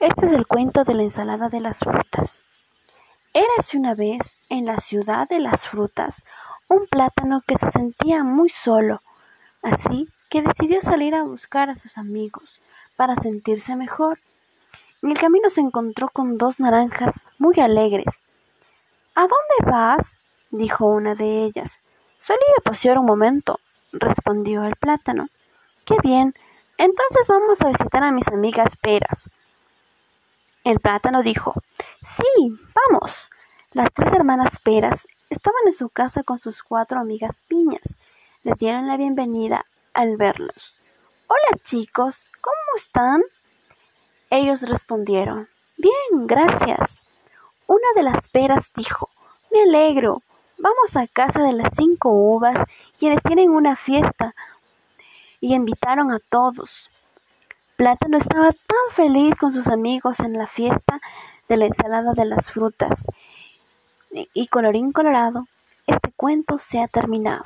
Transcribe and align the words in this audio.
Este 0.00 0.26
es 0.26 0.32
el 0.32 0.46
cuento 0.46 0.84
de 0.84 0.94
la 0.94 1.02
ensalada 1.02 1.48
de 1.48 1.58
las 1.58 1.80
frutas. 1.80 2.38
Érase 3.34 3.76
una 3.76 3.96
vez, 3.96 4.36
en 4.48 4.64
la 4.64 4.76
ciudad 4.76 5.28
de 5.28 5.40
las 5.40 5.66
frutas, 5.66 6.22
un 6.68 6.86
plátano 6.86 7.42
que 7.44 7.58
se 7.58 7.68
sentía 7.72 8.22
muy 8.22 8.48
solo, 8.48 9.02
así 9.60 10.08
que 10.30 10.42
decidió 10.42 10.82
salir 10.82 11.16
a 11.16 11.24
buscar 11.24 11.68
a 11.68 11.76
sus 11.76 11.98
amigos 11.98 12.60
para 12.94 13.16
sentirse 13.16 13.74
mejor. 13.74 14.20
En 15.02 15.10
el 15.10 15.18
camino 15.18 15.50
se 15.50 15.62
encontró 15.62 16.08
con 16.10 16.38
dos 16.38 16.60
naranjas 16.60 17.24
muy 17.38 17.58
alegres. 17.58 18.22
¿A 19.16 19.22
dónde 19.22 19.72
vas? 19.72 20.12
dijo 20.52 20.86
una 20.86 21.16
de 21.16 21.42
ellas. 21.42 21.80
Salí 22.20 22.38
a 22.56 22.62
pasear 22.62 22.98
un 22.98 23.06
momento, 23.06 23.58
respondió 23.90 24.62
el 24.62 24.76
plátano. 24.76 25.28
Qué 25.84 25.96
bien, 26.04 26.34
entonces 26.76 27.26
vamos 27.26 27.60
a 27.62 27.68
visitar 27.68 28.04
a 28.04 28.12
mis 28.12 28.28
amigas 28.28 28.76
peras. 28.76 29.28
El 30.64 30.80
plátano 30.80 31.22
dijo, 31.22 31.54
Sí, 32.02 32.58
vamos. 32.90 33.30
Las 33.72 33.92
tres 33.92 34.12
hermanas 34.12 34.60
peras 34.62 35.06
estaban 35.30 35.60
en 35.66 35.74
su 35.74 35.88
casa 35.88 36.22
con 36.22 36.38
sus 36.38 36.62
cuatro 36.62 37.00
amigas 37.00 37.36
piñas. 37.48 37.82
Les 38.42 38.56
dieron 38.58 38.86
la 38.86 38.96
bienvenida 38.96 39.64
al 39.94 40.16
verlos. 40.16 40.76
Hola 41.26 41.62
chicos, 41.64 42.30
¿cómo 42.40 42.76
están? 42.76 43.22
Ellos 44.30 44.62
respondieron, 44.62 45.48
Bien, 45.76 46.26
gracias. 46.26 47.00
Una 47.66 47.86
de 47.94 48.02
las 48.02 48.28
peras 48.28 48.72
dijo, 48.74 49.10
Me 49.50 49.62
alegro. 49.62 50.22
Vamos 50.58 50.96
a 50.96 51.06
casa 51.06 51.40
de 51.40 51.52
las 51.52 51.74
cinco 51.76 52.10
uvas, 52.10 52.66
quienes 52.98 53.22
tienen 53.22 53.50
una 53.50 53.76
fiesta, 53.76 54.34
y 55.40 55.54
invitaron 55.54 56.10
a 56.10 56.18
todos. 56.18 56.90
Plátano 57.78 58.18
estaba 58.18 58.50
tan 58.50 58.96
feliz 58.96 59.36
con 59.38 59.52
sus 59.52 59.68
amigos 59.68 60.18
en 60.18 60.32
la 60.32 60.48
fiesta 60.48 60.98
de 61.48 61.56
la 61.56 61.66
ensalada 61.66 62.12
de 62.12 62.24
las 62.24 62.50
frutas. 62.50 63.06
Y 64.34 64.48
colorín 64.48 64.90
colorado, 64.90 65.46
este 65.86 66.10
cuento 66.16 66.58
se 66.58 66.80
ha 66.80 66.88
terminado. 66.88 67.44